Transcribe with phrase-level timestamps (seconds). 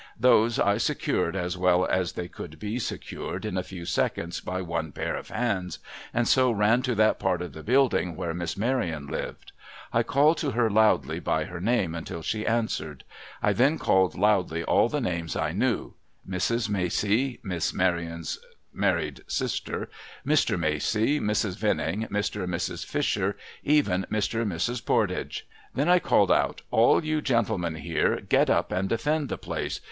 [0.19, 4.59] Those, I secured as well as they could be secured in a few seconds by
[4.59, 5.77] one pair of hands,
[6.11, 9.51] and so ran to that part of the building where Miss Maryon lived.
[9.93, 13.03] I called to her loudly by her name until she answered.
[13.43, 15.93] I then called loudly all the names I knew—
[16.27, 16.67] Mrs.
[16.67, 18.39] Macey (Miss Maryon's
[18.73, 19.87] married sister),
[20.25, 20.55] Mr.
[20.57, 21.59] Alacey, Mrs.
[21.59, 22.43] Venning, Mr.
[22.43, 22.83] and Mrs.
[22.83, 24.41] Fisher, even Mr.
[24.41, 24.83] and Mrs.
[24.83, 25.45] Pordage.
[25.75, 28.71] Then I called out,' All you gentlemen CAUGHT IN A TRAP i6i here, get up
[28.71, 29.79] and defend the place